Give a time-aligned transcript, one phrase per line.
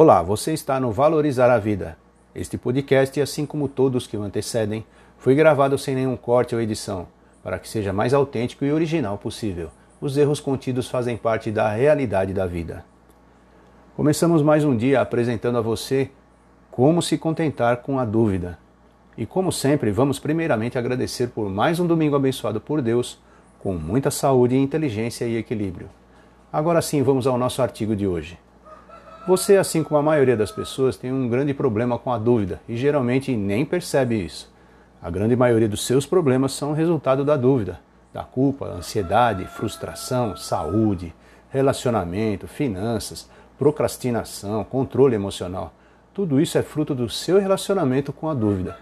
[0.00, 1.98] Olá, você está no Valorizar a Vida.
[2.32, 4.86] Este podcast, assim como todos que o antecedem,
[5.18, 7.08] foi gravado sem nenhum corte ou edição,
[7.42, 9.70] para que seja mais autêntico e original possível.
[10.00, 12.84] Os erros contidos fazem parte da realidade da vida.
[13.96, 16.12] Começamos mais um dia apresentando a você
[16.70, 18.56] como se contentar com a dúvida.
[19.16, 23.18] E como sempre, vamos primeiramente agradecer por mais um domingo abençoado por Deus,
[23.58, 25.88] com muita saúde, inteligência e equilíbrio.
[26.52, 28.38] Agora sim, vamos ao nosso artigo de hoje.
[29.28, 32.74] Você, assim como a maioria das pessoas, tem um grande problema com a dúvida e
[32.74, 34.50] geralmente nem percebe isso.
[35.02, 37.78] A grande maioria dos seus problemas são resultado da dúvida,
[38.10, 41.14] da culpa, ansiedade, frustração, saúde,
[41.50, 43.28] relacionamento, finanças,
[43.58, 45.74] procrastinação, controle emocional.
[46.14, 48.78] Tudo isso é fruto do seu relacionamento com a dúvida.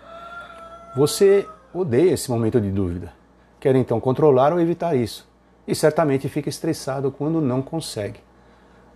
[0.95, 3.13] Você odeia esse momento de dúvida.
[3.59, 5.29] Quer então controlar ou evitar isso.
[5.67, 8.26] E certamente fica estressado quando não consegue.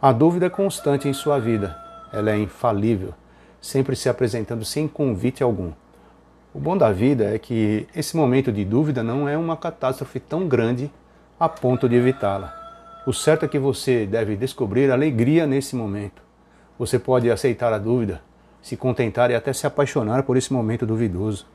[0.03, 1.77] A dúvida é constante em sua vida.
[2.11, 3.13] Ela é infalível,
[3.61, 5.73] sempre se apresentando sem convite algum.
[6.55, 10.49] O bom da vida é que esse momento de dúvida não é uma catástrofe tão
[10.49, 10.91] grande
[11.39, 12.57] a ponto de evitá-la.
[13.07, 16.23] O certo é que você deve descobrir alegria nesse momento.
[16.79, 18.23] Você pode aceitar a dúvida,
[18.63, 21.47] se contentar e até se apaixonar por esse momento duvidoso.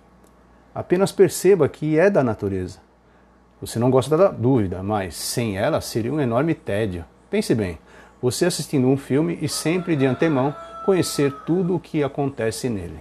[0.74, 2.78] Apenas perceba que é da natureza.
[3.60, 7.04] Você não gosta da dúvida, mas sem ela seria um enorme tédio.
[7.28, 7.80] Pense bem,
[8.22, 13.00] você assistindo um filme e sempre de antemão conhecer tudo o que acontece nele.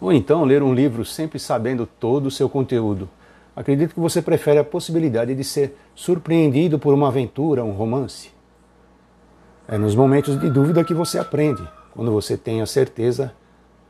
[0.00, 3.08] Ou então ler um livro sempre sabendo todo o seu conteúdo.
[3.54, 8.30] Acredito que você prefere a possibilidade de ser surpreendido por uma aventura, um romance.
[9.66, 11.66] É nos momentos de dúvida que você aprende.
[11.92, 13.32] Quando você tem a certeza,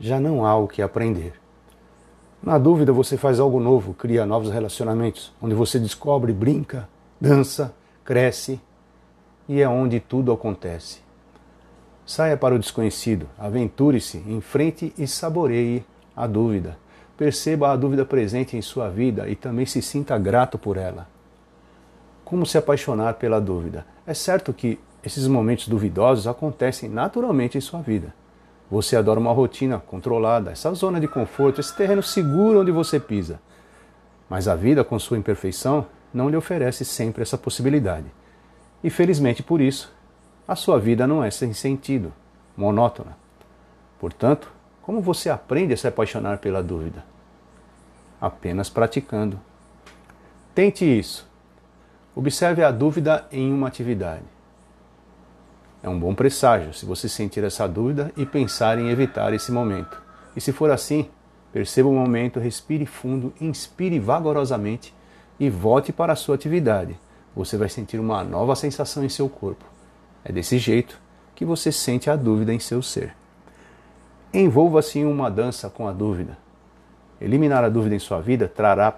[0.00, 1.34] já não há o que aprender.
[2.42, 6.88] Na dúvida, você faz algo novo, cria novos relacionamentos, onde você descobre, brinca,
[7.20, 8.60] dança, cresce
[9.48, 11.00] e é onde tudo acontece.
[12.04, 15.84] Saia para o desconhecido, aventure-se, enfrente e saboreie
[16.16, 16.76] a dúvida.
[17.16, 21.08] Perceba a dúvida presente em sua vida e também se sinta grato por ela.
[22.24, 23.86] Como se apaixonar pela dúvida?
[24.06, 28.14] É certo que esses momentos duvidosos acontecem naturalmente em sua vida.
[28.70, 33.40] Você adora uma rotina controlada, essa zona de conforto, esse terreno seguro onde você pisa.
[34.28, 38.06] Mas a vida, com sua imperfeição, não lhe oferece sempre essa possibilidade.
[38.82, 39.92] E felizmente por isso,
[40.46, 42.12] a sua vida não é sem sentido,
[42.56, 43.16] monótona.
[43.98, 44.50] Portanto,
[44.80, 47.04] como você aprende a se apaixonar pela dúvida?
[48.20, 49.38] Apenas praticando.
[50.54, 51.28] Tente isso.
[52.14, 54.24] Observe a dúvida em uma atividade.
[55.82, 60.02] É um bom presságio se você sentir essa dúvida e pensar em evitar esse momento.
[60.34, 61.08] E se for assim,
[61.52, 64.94] perceba o momento, respire fundo, inspire vagarosamente
[65.38, 66.98] e volte para a sua atividade.
[67.38, 69.64] Você vai sentir uma nova sensação em seu corpo.
[70.24, 71.00] É desse jeito
[71.36, 73.14] que você sente a dúvida em seu ser.
[74.34, 76.36] Envolva-se em uma dança com a dúvida.
[77.20, 78.92] Eliminar a dúvida em sua vida trará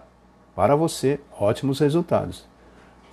[0.57, 2.47] para você ótimos resultados.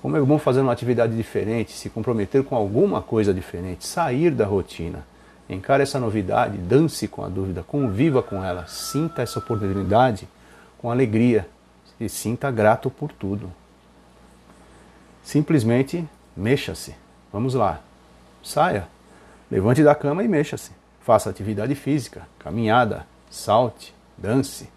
[0.02, 4.46] Como é bom fazer uma atividade diferente, se comprometer com alguma coisa diferente, sair da
[4.46, 5.06] rotina.
[5.50, 10.26] Encare essa novidade, dance com a dúvida, conviva com ela, sinta essa oportunidade
[10.78, 11.46] com alegria
[12.00, 13.52] e sinta grato por tudo.
[15.28, 16.08] Simplesmente
[16.38, 16.96] mexa-se.
[17.34, 17.82] Vamos lá.
[18.42, 18.88] Saia.
[19.52, 20.72] Levante da cama e mexa-se.
[21.02, 24.70] Faça atividade física, caminhada, salte, dance.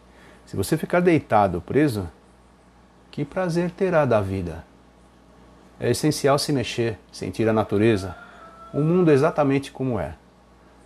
[0.44, 2.10] Se você ficar deitado, preso,
[3.12, 4.64] que prazer terá da vida?
[5.78, 8.16] É essencial se mexer, sentir a natureza,
[8.74, 10.16] o mundo exatamente como é.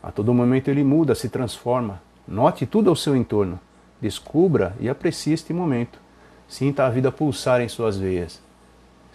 [0.02, 2.02] A todo momento ele muda, se transforma.
[2.28, 3.58] Note tudo ao seu entorno.
[3.98, 5.98] Descubra e aprecie este momento.
[6.46, 8.44] Sinta a vida pulsar em suas veias.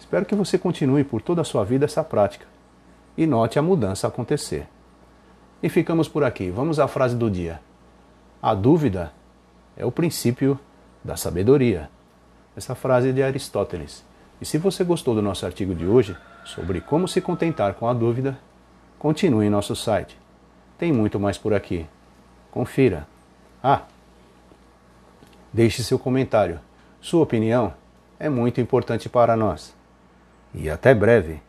[0.00, 2.46] Espero que você continue por toda a sua vida essa prática
[3.16, 4.66] e note a mudança acontecer.
[5.62, 6.50] E ficamos por aqui.
[6.50, 7.60] Vamos à frase do dia.
[8.42, 9.12] A dúvida
[9.76, 10.58] é o princípio
[11.04, 11.90] da sabedoria.
[12.56, 14.02] Essa frase é de Aristóteles.
[14.40, 16.16] E se você gostou do nosso artigo de hoje
[16.46, 18.38] sobre como se contentar com a dúvida,
[18.98, 20.18] continue em nosso site.
[20.78, 21.86] Tem muito mais por aqui.
[22.50, 23.06] Confira.
[23.62, 23.82] Ah,
[25.52, 26.58] deixe seu comentário.
[27.02, 27.74] Sua opinião
[28.18, 29.78] é muito importante para nós.
[30.54, 31.40] E até breve.